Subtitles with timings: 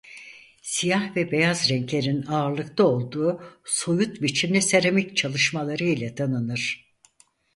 [0.61, 6.93] Siyah ve beyaz renklerin ağırlıkta olduğu soyut biçimli seramik çalışmaları ile tanınır.